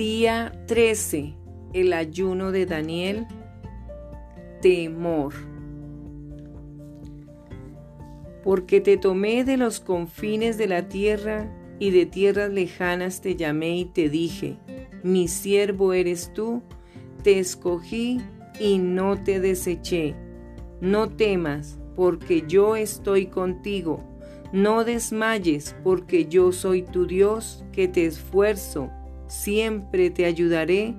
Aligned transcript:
Día 0.00 0.50
13. 0.66 1.34
El 1.74 1.92
ayuno 1.92 2.52
de 2.52 2.64
Daniel. 2.64 3.26
Temor. 4.62 5.34
Porque 8.42 8.80
te 8.80 8.96
tomé 8.96 9.44
de 9.44 9.58
los 9.58 9.78
confines 9.78 10.56
de 10.56 10.68
la 10.68 10.88
tierra 10.88 11.54
y 11.78 11.90
de 11.90 12.06
tierras 12.06 12.50
lejanas 12.50 13.20
te 13.20 13.36
llamé 13.36 13.76
y 13.76 13.84
te 13.84 14.08
dije, 14.08 14.56
mi 15.02 15.28
siervo 15.28 15.92
eres 15.92 16.32
tú, 16.32 16.62
te 17.22 17.38
escogí 17.38 18.22
y 18.58 18.78
no 18.78 19.22
te 19.22 19.38
deseché. 19.38 20.14
No 20.80 21.10
temas, 21.10 21.78
porque 21.94 22.44
yo 22.48 22.74
estoy 22.74 23.26
contigo. 23.26 24.02
No 24.50 24.82
desmayes, 24.82 25.76
porque 25.84 26.24
yo 26.24 26.52
soy 26.52 26.84
tu 26.84 27.04
Dios, 27.04 27.66
que 27.70 27.86
te 27.86 28.06
esfuerzo 28.06 28.90
siempre 29.30 30.10
te 30.10 30.24
ayudaré, 30.24 30.94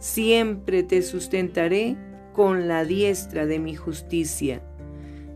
siempre 0.00 0.82
te 0.82 1.00
sustentaré 1.02 1.96
con 2.32 2.66
la 2.66 2.84
diestra 2.84 3.46
de 3.46 3.60
mi 3.60 3.76
justicia. 3.76 4.60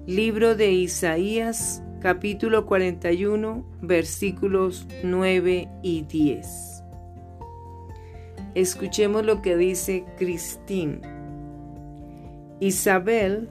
Libro 0.06 0.56
de 0.56 0.72
Isaías 0.72 1.82
capítulo 2.00 2.66
41 2.66 3.64
versículos 3.80 4.88
9 5.04 5.68
y 5.82 6.02
10. 6.02 6.82
Escuchemos 8.56 9.24
lo 9.24 9.40
que 9.40 9.56
dice 9.56 10.04
Cristín. 10.18 11.00
Isabel 12.58 13.48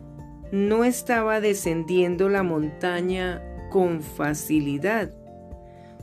no 0.52 0.84
estaba 0.84 1.40
descendiendo 1.40 2.28
la 2.28 2.44
montaña 2.44 3.42
con 3.70 4.02
facilidad. 4.02 5.14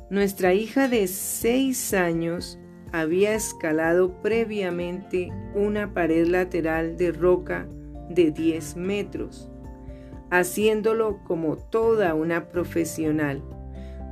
Nuestra 0.08 0.54
hija 0.54 0.88
de 0.88 1.06
seis 1.06 1.92
años 1.92 2.58
había 2.92 3.34
escalado 3.34 4.12
previamente 4.22 5.30
una 5.54 5.92
pared 5.92 6.26
lateral 6.26 6.96
de 6.96 7.12
roca 7.12 7.66
de 8.08 8.30
10 8.30 8.76
metros, 8.76 9.50
haciéndolo 10.30 11.18
como 11.24 11.56
toda 11.56 12.14
una 12.14 12.48
profesional. 12.48 13.42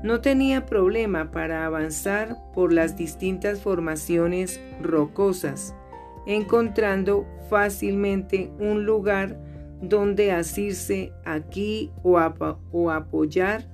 No 0.03 0.21
tenía 0.21 0.67
problema 0.67 1.31
para 1.31 1.65
avanzar 1.67 2.37
por 2.55 2.73
las 2.73 2.97
distintas 2.97 3.61
formaciones 3.61 4.61
rocosas, 4.83 5.75
encontrando 6.27 7.27
fácilmente 7.49 8.51
un 8.59 8.85
lugar 8.85 9.41
donde 9.81 10.33
asirse 10.33 11.13
aquí 11.25 11.93
o, 12.03 12.19
o 12.73 12.91
apoyar 12.91 13.69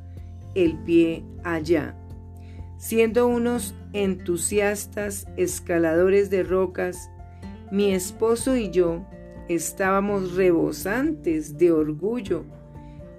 el 0.55 0.79
pie 0.85 1.25
allá. 1.45 1.97
Siendo 2.83 3.29
unos 3.29 3.77
entusiastas 3.93 5.29
escaladores 5.37 6.31
de 6.31 6.43
rocas, 6.43 7.13
mi 7.71 7.95
esposo 7.95 8.57
y 8.57 8.71
yo 8.71 9.07
estábamos 9.49 10.35
rebosantes 10.35 11.57
de 11.59 11.71
orgullo 11.71 12.45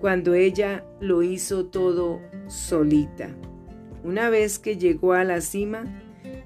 cuando 0.02 0.34
ella 0.34 0.84
lo 1.00 1.24
hizo 1.24 1.68
todo 1.68 2.20
solita. 2.48 3.30
Una 4.04 4.30
vez 4.30 4.60
que 4.60 4.76
llegó 4.76 5.14
a 5.14 5.24
la 5.24 5.40
cima, 5.40 5.86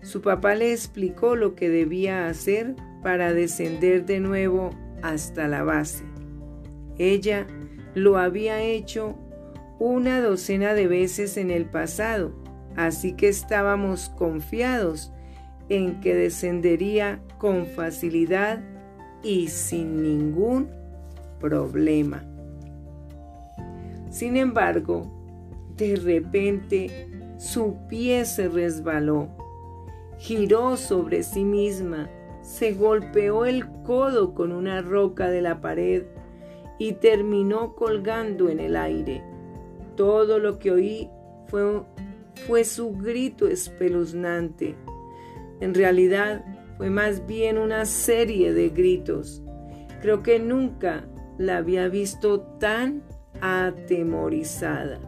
su 0.04 0.22
papá 0.22 0.54
le 0.54 0.72
explicó 0.72 1.36
lo 1.36 1.56
que 1.56 1.70
debía 1.70 2.28
hacer 2.28 2.76
para 3.02 3.34
descender 3.34 4.06
de 4.06 4.20
nuevo 4.20 4.70
hasta 5.02 5.48
la 5.48 5.64
base. 5.64 6.04
Ella 7.00 7.48
lo 7.96 8.20
había 8.20 8.62
hecho 8.62 9.18
una 9.80 10.22
docena 10.22 10.76
de 10.76 10.86
veces 10.86 11.36
en 11.38 11.50
el 11.50 11.66
pasado 11.66 12.46
así 12.78 13.14
que 13.14 13.28
estábamos 13.28 14.10
confiados 14.10 15.12
en 15.68 16.00
que 16.00 16.16
descendería 16.16 17.20
con 17.38 17.66
facilidad 17.66 18.64
y 19.24 19.48
sin 19.48 20.02
ningún 20.02 20.70
problema. 21.42 22.24
Sin 24.10 24.38
embargo, 24.38 25.12
de 25.76 25.96
repente 25.98 27.10
su 27.38 27.78
pie 27.90 28.26
se 28.26 28.48
resbaló, 28.48 29.28
giró 30.18 30.78
sobre 30.78 31.24
sí 31.24 31.44
misma, 31.44 32.10
se 32.42 32.74
golpeó 32.74 33.46
el 33.46 33.68
codo 33.84 34.34
con 34.34 34.52
una 34.52 34.82
roca 34.82 35.30
de 35.30 35.42
la 35.42 35.62
pared 35.62 36.04
y 36.80 36.94
terminó 36.94 37.76
colgando 37.76 38.50
en 38.50 38.60
el 38.60 38.76
aire. 38.76 39.24
Todo 39.96 40.40
lo 40.40 40.60
que 40.60 40.72
oí 40.72 41.10
fue 41.48 41.84
fue 42.38 42.64
su 42.64 42.92
grito 42.92 43.48
espeluznante. 43.48 44.76
En 45.60 45.74
realidad 45.74 46.46
fue 46.78 46.90
más 46.90 47.26
bien 47.26 47.58
una 47.58 47.86
serie 47.86 48.54
de 48.54 48.70
gritos. 48.70 49.42
Creo 50.02 50.24
que 50.24 50.40
nunca 50.40 51.08
la 51.38 51.58
había 51.58 51.88
visto 51.88 52.42
tan 52.60 53.04
atemorizada. 53.42 55.00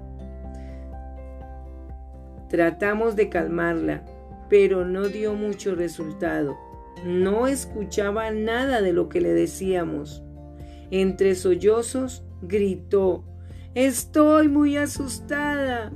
Tratamos 2.49 3.15
de 3.15 3.29
calmarla, 3.29 4.03
pero 4.49 4.85
no 4.85 5.07
dio 5.07 5.35
mucho 5.35 5.75
resultado. 5.75 6.57
No 7.05 7.47
escuchaba 7.47 8.31
nada 8.31 8.81
de 8.81 8.91
lo 8.91 9.07
que 9.07 9.21
le 9.21 9.33
decíamos. 9.33 10.23
Entre 10.91 11.35
sollozos 11.35 12.23
gritó, 12.41 13.23
Estoy 13.75 14.47
muy 14.47 14.77
asustada. 14.77 15.91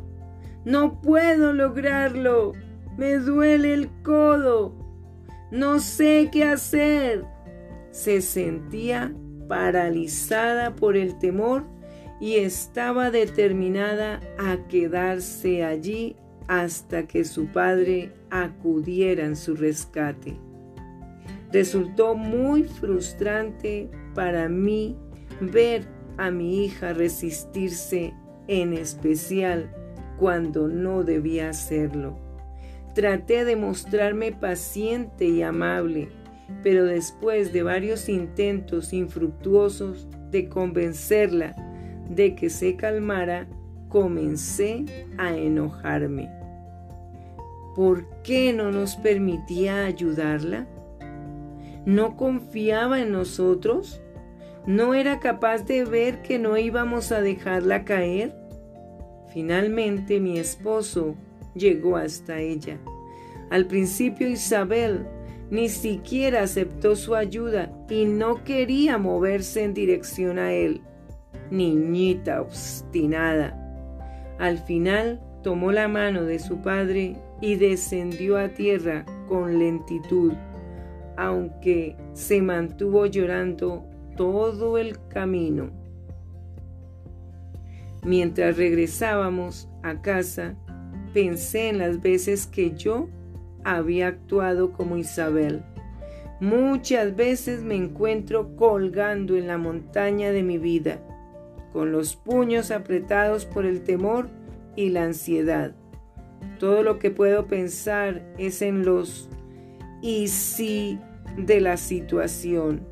No 0.66 1.02
puedo 1.02 1.54
lograrlo. 1.54 2.54
Me 2.98 3.18
duele 3.18 3.74
el 3.74 3.90
codo. 4.04 4.74
No 5.52 5.80
sé 5.80 6.30
qué 6.32 6.46
hacer. 6.46 7.26
Se 7.92 8.22
sentía 8.22 9.14
paralizada 9.48 10.76
por 10.76 10.96
el 10.96 11.18
temor 11.20 11.64
y 12.20 12.36
estaba 12.36 13.12
determinada 13.12 14.22
a 14.40 14.68
quedarse 14.68 15.64
allí 15.64 16.16
hasta 16.48 17.08
que 17.08 17.26
su 17.26 17.48
padre 17.48 18.12
acudiera 18.30 19.26
en 19.26 19.36
su 19.36 19.56
rescate. 19.56 20.38
Resultó 21.52 22.16
muy 22.16 22.64
frustrante 22.64 23.90
para 24.16 24.50
mí 24.50 24.98
ver 25.40 25.86
a 26.18 26.32
mi 26.32 26.66
hija 26.66 26.94
resistirse, 26.94 28.14
en 28.48 28.74
especial 28.74 29.70
cuando 30.18 30.68
no 30.68 31.04
debía 31.04 31.50
hacerlo. 31.50 32.18
Traté 32.94 33.46
de 33.46 33.56
mostrarme 33.56 34.32
paciente 34.32 35.26
y 35.26 35.42
amable, 35.42 36.10
pero 36.62 36.86
después 36.86 37.52
de 37.52 37.64
varios 37.64 38.10
intentos 38.10 38.94
infructuosos 38.94 40.08
de 40.30 40.48
convencerla 40.48 41.56
de 42.10 42.36
que 42.36 42.50
se 42.50 42.76
calmara, 42.76 43.48
comencé 43.90 44.86
a 45.18 45.36
enojarme. 45.36 46.30
¿Por 47.76 48.08
qué 48.22 48.54
no 48.54 48.72
nos 48.72 48.96
permitía 48.96 49.86
ayudarla? 49.86 50.68
¿No 51.86 52.16
confiaba 52.16 53.02
en 53.02 53.12
nosotros? 53.12 54.02
¿No 54.66 54.94
era 54.94 55.20
capaz 55.20 55.66
de 55.66 55.84
ver 55.84 56.22
que 56.22 56.40
no 56.40 56.58
íbamos 56.58 57.12
a 57.12 57.22
dejarla 57.22 57.84
caer? 57.84 58.36
Finalmente 59.34 60.20
mi 60.20 60.38
esposo 60.38 61.16
llegó 61.56 61.98
hasta 61.98 62.40
ella. 62.40 62.78
Al 63.50 63.66
principio 63.66 64.28
Isabel 64.28 65.06
ni 65.50 65.70
siquiera 65.70 66.44
aceptó 66.44 66.96
su 66.96 67.16
ayuda 67.16 67.72
y 67.90 68.06
no 68.06 68.44
quería 68.44 68.98
moverse 68.98 69.64
en 69.64 69.74
dirección 69.74 70.40
a 70.40 70.54
él. 70.54 70.82
Niñita 71.52 72.42
obstinada. 72.42 73.60
Al 74.40 74.60
final 74.60 75.22
tomó 75.44 75.72
la 75.72 75.88
mano 75.88 76.24
de 76.24 76.40
su 76.40 76.62
padre 76.62 77.16
y 77.42 77.56
descendió 77.56 78.38
a 78.38 78.50
tierra 78.50 79.06
con 79.28 79.60
lentitud, 79.60 80.34
aunque 81.18 81.96
se 82.14 82.42
mantuvo 82.42 83.06
llorando 83.06 83.84
todo 84.16 84.78
el 84.78 84.98
camino. 85.08 85.83
Mientras 88.04 88.58
regresábamos 88.58 89.70
a 89.82 90.02
casa, 90.02 90.56
pensé 91.14 91.70
en 91.70 91.78
las 91.78 92.02
veces 92.02 92.48
que 92.48 92.72
yo 92.72 93.08
había 93.64 94.08
actuado 94.08 94.74
como 94.74 94.98
Isabel. 94.98 95.64
Muchas 96.42 97.16
veces 97.16 97.64
me 97.64 97.76
encuentro 97.76 98.58
colgando 98.58 99.38
en 99.38 99.48
la 99.48 99.58
montaña 99.58 100.32
de 100.32 100.44
mi 100.44 100.58
vida, 100.58 101.00
con 101.72 101.92
los 101.94 102.16
puños 102.16 102.72
apretados 102.72 103.46
por 103.46 103.66
el 103.66 103.84
temor 103.84 104.28
y 104.76 104.90
la 104.90 105.04
ansiedad. 105.04 105.74
Todo 106.60 106.84
lo 106.84 107.00
que 107.00 107.12
puedo 107.12 107.48
pensar 107.48 108.22
es 108.38 108.62
en 108.62 108.84
los 108.84 109.30
y 110.02 110.28
si 110.28 111.00
de 111.38 111.62
la 111.62 111.78
situación. 111.78 112.86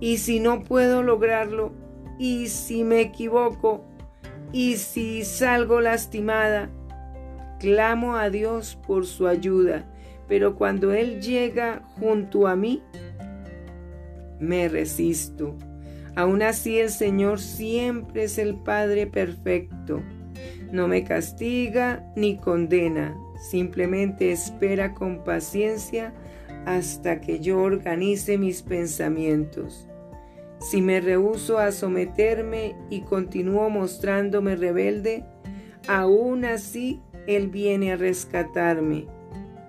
Y 0.00 0.18
si 0.18 0.40
no 0.40 0.64
puedo 0.64 1.02
lograrlo, 1.02 1.72
y 2.18 2.48
si 2.48 2.84
me 2.84 3.00
equivoco, 3.00 3.84
y 4.52 4.76
si 4.76 5.24
salgo 5.24 5.80
lastimada, 5.80 6.70
clamo 7.58 8.16
a 8.16 8.30
Dios 8.30 8.78
por 8.86 9.06
su 9.06 9.26
ayuda, 9.26 9.84
pero 10.26 10.56
cuando 10.56 10.92
Él 10.92 11.20
llega 11.20 11.82
junto 11.98 12.46
a 12.46 12.56
mí, 12.56 12.82
me 14.40 14.68
resisto. 14.68 15.56
Aún 16.14 16.42
así 16.42 16.78
el 16.78 16.90
Señor 16.90 17.40
siempre 17.40 18.24
es 18.24 18.38
el 18.38 18.56
Padre 18.56 19.06
perfecto. 19.06 20.02
No 20.72 20.88
me 20.88 21.04
castiga 21.04 22.04
ni 22.16 22.36
condena, 22.36 23.16
simplemente 23.50 24.32
espera 24.32 24.94
con 24.94 25.24
paciencia 25.24 26.12
hasta 26.66 27.20
que 27.20 27.40
yo 27.40 27.60
organice 27.60 28.36
mis 28.36 28.62
pensamientos. 28.62 29.88
Si 30.60 30.82
me 30.82 31.00
rehúso 31.00 31.58
a 31.58 31.70
someterme 31.70 32.74
y 32.90 33.02
continúo 33.02 33.70
mostrándome 33.70 34.56
rebelde, 34.56 35.24
aún 35.86 36.44
así 36.44 37.00
Él 37.26 37.48
viene 37.48 37.92
a 37.92 37.96
rescatarme. 37.96 39.06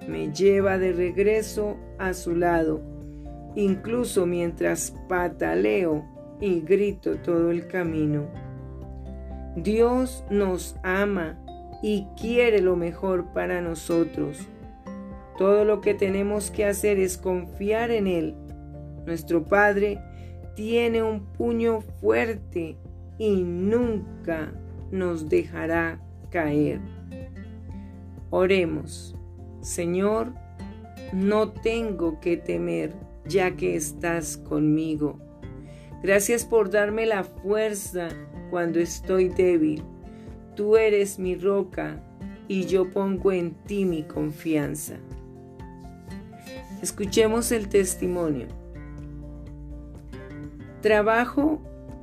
Me 0.07 0.31
lleva 0.33 0.79
de 0.79 0.91
regreso 0.91 1.77
a 1.99 2.13
su 2.13 2.35
lado, 2.35 2.81
incluso 3.55 4.25
mientras 4.25 4.95
pataleo 5.07 6.03
y 6.41 6.61
grito 6.61 7.17
todo 7.17 7.51
el 7.51 7.67
camino. 7.67 8.27
Dios 9.55 10.23
nos 10.29 10.75
ama 10.83 11.37
y 11.83 12.07
quiere 12.19 12.61
lo 12.61 12.75
mejor 12.75 13.31
para 13.33 13.61
nosotros. 13.61 14.47
Todo 15.37 15.63
lo 15.65 15.81
que 15.81 15.93
tenemos 15.93 16.51
que 16.51 16.65
hacer 16.65 16.99
es 16.99 17.17
confiar 17.17 17.91
en 17.91 18.07
Él. 18.07 18.35
Nuestro 19.05 19.45
Padre 19.45 19.99
tiene 20.59 21.01
un 21.01 21.21
puño 21.21 21.79
fuerte 21.79 22.75
y 23.17 23.43
nunca 23.43 24.51
nos 24.91 25.29
dejará 25.29 26.01
caer. 26.31 26.81
Oremos, 28.29 29.15
Señor, 29.61 30.33
no 31.13 31.53
tengo 31.53 32.19
que 32.19 32.35
temer 32.35 32.93
ya 33.25 33.55
que 33.55 33.77
estás 33.77 34.35
conmigo. 34.35 35.17
Gracias 36.03 36.43
por 36.43 36.69
darme 36.69 37.05
la 37.05 37.23
fuerza 37.23 38.09
cuando 38.49 38.81
estoy 38.81 39.29
débil. 39.29 39.81
Tú 40.57 40.75
eres 40.75 41.19
mi 41.19 41.35
roca 41.35 42.03
y 42.49 42.65
yo 42.65 42.91
pongo 42.91 43.31
en 43.31 43.53
ti 43.63 43.85
mi 43.85 44.03
confianza. 44.03 44.97
Escuchemos 46.81 47.53
el 47.53 47.69
testimonio. 47.69 48.47
Trabajo 50.81 51.59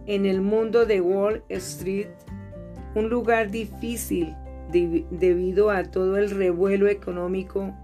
en 0.06 0.26
el 0.26 0.42
mundo 0.42 0.84
de 0.84 1.00
Wall 1.00 1.42
Street, 1.48 2.08
un 2.94 3.08
lugar 3.08 3.50
difícil 3.50 4.34
debido 4.70 5.70
a 5.70 5.84
todo 5.84 6.18
el 6.18 6.28
revuelo 6.30 6.86
económico 6.88 7.74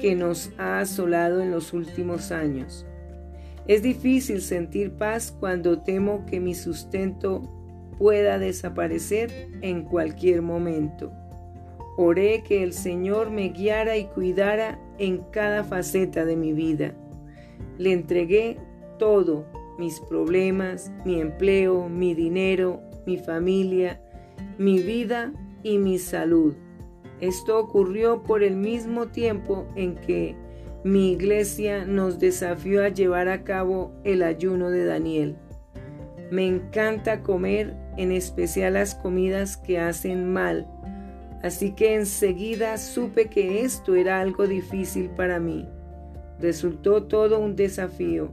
que 0.00 0.14
nos 0.14 0.52
ha 0.56 0.78
asolado 0.78 1.40
en 1.42 1.50
los 1.50 1.72
últimos 1.72 2.30
años. 2.30 2.86
Es 3.66 3.82
difícil 3.82 4.40
sentir 4.40 4.92
paz 4.92 5.34
cuando 5.40 5.80
temo 5.80 6.24
que 6.24 6.38
mi 6.38 6.54
sustento 6.54 7.42
pueda 7.98 8.38
desaparecer 8.38 9.50
en 9.60 9.82
cualquier 9.82 10.42
momento. 10.42 11.10
Oré 11.96 12.44
que 12.44 12.62
el 12.62 12.74
Señor 12.74 13.30
me 13.30 13.48
guiara 13.48 13.96
y 13.96 14.04
cuidara 14.04 14.78
en 14.98 15.18
cada 15.32 15.64
faceta 15.64 16.24
de 16.24 16.36
mi 16.36 16.52
vida. 16.52 16.94
Le 17.76 17.92
entregué 17.92 18.56
todo 19.00 19.57
mis 19.78 20.00
problemas, 20.00 20.92
mi 21.04 21.20
empleo, 21.20 21.88
mi 21.88 22.14
dinero, 22.14 22.80
mi 23.06 23.16
familia, 23.16 24.00
mi 24.58 24.80
vida 24.80 25.32
y 25.62 25.78
mi 25.78 25.98
salud. 25.98 26.54
Esto 27.20 27.58
ocurrió 27.58 28.22
por 28.22 28.42
el 28.42 28.56
mismo 28.56 29.08
tiempo 29.08 29.66
en 29.76 29.96
que 29.96 30.36
mi 30.84 31.12
iglesia 31.12 31.84
nos 31.84 32.18
desafió 32.18 32.84
a 32.84 32.88
llevar 32.88 33.28
a 33.28 33.42
cabo 33.42 33.92
el 34.04 34.22
ayuno 34.22 34.70
de 34.70 34.84
Daniel. 34.84 35.36
Me 36.30 36.46
encanta 36.46 37.22
comer, 37.22 37.74
en 37.96 38.12
especial 38.12 38.74
las 38.74 38.94
comidas 38.94 39.56
que 39.56 39.80
hacen 39.80 40.32
mal, 40.32 40.68
así 41.42 41.72
que 41.72 41.94
enseguida 41.94 42.78
supe 42.78 43.28
que 43.28 43.62
esto 43.62 43.94
era 43.96 44.20
algo 44.20 44.46
difícil 44.46 45.10
para 45.10 45.40
mí. 45.40 45.68
Resultó 46.38 47.04
todo 47.04 47.40
un 47.40 47.56
desafío. 47.56 48.30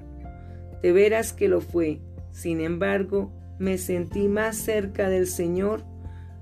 De 0.85 0.91
veras 0.91 1.33
que 1.33 1.47
lo 1.47 1.61
fue. 1.61 1.99
Sin 2.29 2.61
embargo, 2.61 3.31
me 3.57 3.79
sentí 3.79 4.27
más 4.27 4.55
cerca 4.55 5.09
del 5.09 5.25
Señor 5.25 5.83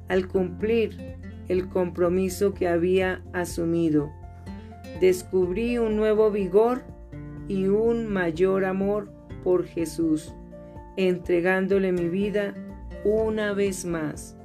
al 0.10 0.28
cumplir 0.28 1.16
el 1.48 1.70
compromiso 1.70 2.54
que 2.54 2.68
había 2.68 3.24
asumido. 3.32 4.12
Descubrí 5.00 5.78
un 5.78 5.96
nuevo 5.96 6.30
vigor 6.30 6.84
y 7.48 7.68
un 7.68 8.12
mayor 8.12 8.66
amor 8.66 9.14
por 9.46 9.64
Jesús, 9.64 10.34
entregándole 10.98 11.94
mi 11.94 12.10
vida 12.10 12.54
una 13.06 13.54
vez 13.54 13.86
más. 13.86 14.36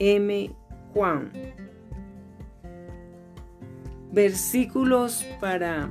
M. 0.00 0.50
Juan. 0.92 1.30
Versículos 4.10 5.24
para 5.38 5.88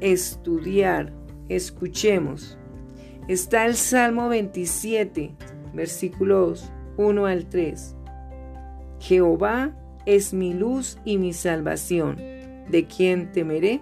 estudiar 0.00 1.18
Escuchemos. 1.48 2.58
Está 3.28 3.66
el 3.66 3.74
Salmo 3.74 4.28
27, 4.28 5.34
versículos 5.74 6.70
1 6.96 7.26
al 7.26 7.46
3. 7.46 7.96
Jehová 8.98 9.74
es 10.06 10.34
mi 10.34 10.52
luz 10.52 10.98
y 11.04 11.18
mi 11.18 11.32
salvación. 11.32 12.16
¿De 12.16 12.86
quién 12.86 13.32
temeré? 13.32 13.80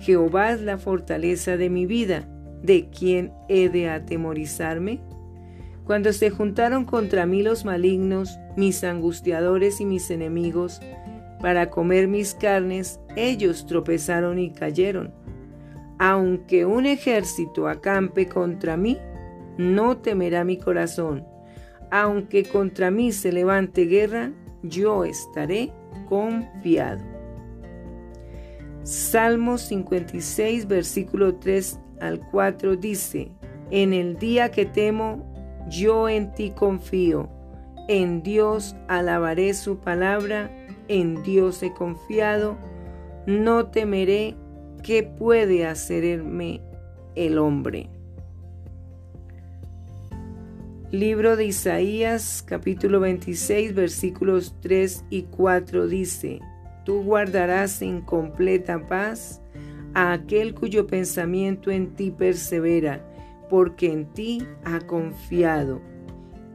Jehová 0.00 0.52
es 0.52 0.60
la 0.60 0.78
fortaleza 0.78 1.56
de 1.56 1.70
mi 1.70 1.86
vida. 1.86 2.28
¿De 2.62 2.88
quién 2.90 3.32
he 3.48 3.68
de 3.68 3.88
atemorizarme? 3.88 5.00
Cuando 5.84 6.12
se 6.12 6.30
juntaron 6.30 6.84
contra 6.84 7.26
mí 7.26 7.42
los 7.42 7.64
malignos, 7.64 8.38
mis 8.56 8.84
angustiadores 8.84 9.80
y 9.80 9.84
mis 9.84 10.10
enemigos, 10.10 10.80
para 11.40 11.70
comer 11.70 12.06
mis 12.06 12.34
carnes, 12.34 13.00
ellos 13.16 13.66
tropezaron 13.66 14.38
y 14.38 14.52
cayeron. 14.52 15.21
Aunque 16.04 16.66
un 16.66 16.84
ejército 16.84 17.68
acampe 17.68 18.26
contra 18.26 18.76
mí, 18.76 18.98
no 19.56 19.98
temerá 19.98 20.42
mi 20.42 20.56
corazón. 20.56 21.24
Aunque 21.92 22.42
contra 22.42 22.90
mí 22.90 23.12
se 23.12 23.30
levante 23.30 23.84
guerra, 23.84 24.32
yo 24.64 25.04
estaré 25.04 25.70
confiado. 26.08 27.04
Salmo 28.82 29.58
56, 29.58 30.66
versículo 30.66 31.36
3 31.36 31.78
al 32.00 32.18
4 32.32 32.74
dice, 32.74 33.30
En 33.70 33.92
el 33.92 34.16
día 34.16 34.50
que 34.50 34.66
temo, 34.66 35.24
yo 35.68 36.08
en 36.08 36.34
ti 36.34 36.50
confío. 36.50 37.28
En 37.86 38.24
Dios 38.24 38.74
alabaré 38.88 39.54
su 39.54 39.78
palabra, 39.78 40.50
en 40.88 41.22
Dios 41.22 41.62
he 41.62 41.72
confiado, 41.72 42.56
no 43.24 43.66
temeré 43.66 44.34
¿qué 44.82 45.02
puede 45.02 45.66
hacerme 45.66 46.60
el 47.14 47.38
hombre? 47.38 47.88
Libro 50.90 51.36
de 51.36 51.46
Isaías 51.46 52.44
capítulo 52.46 53.00
26 53.00 53.74
versículos 53.74 54.56
3 54.60 55.04
y 55.08 55.22
4 55.22 55.86
dice, 55.86 56.40
Tú 56.84 57.02
guardarás 57.02 57.80
en 57.80 58.02
completa 58.02 58.86
paz 58.86 59.40
a 59.94 60.12
aquel 60.12 60.54
cuyo 60.54 60.86
pensamiento 60.86 61.70
en 61.70 61.94
ti 61.94 62.10
persevera, 62.10 63.08
porque 63.48 63.92
en 63.92 64.06
ti 64.12 64.44
ha 64.64 64.80
confiado. 64.80 65.80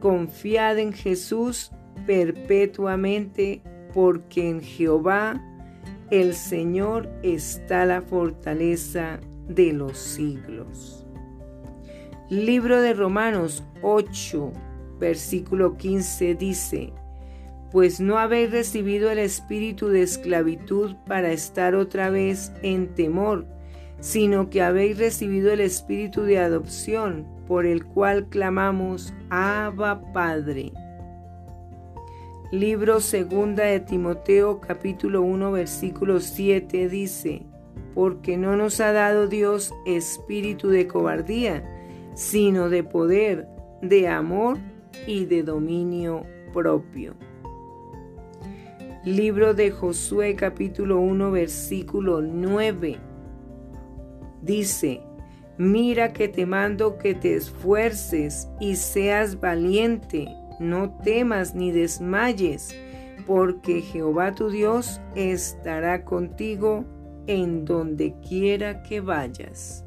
Confiad 0.00 0.78
en 0.78 0.92
Jesús 0.92 1.72
perpetuamente, 2.06 3.62
porque 3.92 4.48
en 4.48 4.60
Jehová 4.60 5.42
el 6.10 6.34
Señor 6.34 7.10
está 7.22 7.84
la 7.84 8.00
fortaleza 8.00 9.20
de 9.46 9.72
los 9.72 9.98
siglos. 9.98 11.06
Libro 12.30 12.80
de 12.80 12.94
Romanos 12.94 13.62
8, 13.82 14.52
versículo 14.98 15.76
15 15.76 16.34
dice, 16.34 16.92
Pues 17.70 18.00
no 18.00 18.18
habéis 18.18 18.50
recibido 18.50 19.10
el 19.10 19.18
espíritu 19.18 19.88
de 19.88 20.02
esclavitud 20.02 20.96
para 21.06 21.30
estar 21.32 21.74
otra 21.74 22.08
vez 22.08 22.52
en 22.62 22.94
temor, 22.94 23.46
sino 24.00 24.48
que 24.48 24.62
habéis 24.62 24.98
recibido 24.98 25.52
el 25.52 25.60
espíritu 25.60 26.22
de 26.22 26.38
adopción, 26.38 27.26
por 27.46 27.66
el 27.66 27.84
cual 27.84 28.28
clamamos, 28.28 29.12
Abba 29.30 30.12
Padre. 30.12 30.72
Libro 32.50 33.00
segunda 33.00 33.64
de 33.64 33.78
Timoteo 33.78 34.58
capítulo 34.58 35.20
1 35.20 35.52
versículo 35.52 36.18
7 36.18 36.88
dice, 36.88 37.42
porque 37.94 38.38
no 38.38 38.56
nos 38.56 38.80
ha 38.80 38.90
dado 38.92 39.26
Dios 39.26 39.74
espíritu 39.84 40.70
de 40.70 40.86
cobardía, 40.86 41.62
sino 42.14 42.70
de 42.70 42.84
poder, 42.84 43.46
de 43.82 44.08
amor 44.08 44.56
y 45.06 45.26
de 45.26 45.42
dominio 45.42 46.22
propio. 46.54 47.16
Libro 49.04 49.52
de 49.52 49.70
Josué 49.70 50.34
capítulo 50.34 51.00
1 51.00 51.30
versículo 51.30 52.22
9. 52.22 52.96
Dice, 54.40 55.02
mira 55.58 56.14
que 56.14 56.28
te 56.28 56.46
mando 56.46 56.96
que 56.96 57.14
te 57.14 57.34
esfuerces 57.34 58.48
y 58.58 58.76
seas 58.76 59.38
valiente, 59.38 60.28
no 60.58 60.90
temas 61.04 61.54
ni 61.54 61.72
desmayes, 61.72 62.74
porque 63.26 63.80
Jehová 63.80 64.34
tu 64.34 64.50
Dios 64.50 65.00
estará 65.14 66.04
contigo 66.04 66.84
en 67.26 67.64
donde 67.64 68.14
quiera 68.26 68.82
que 68.82 69.00
vayas. 69.00 69.84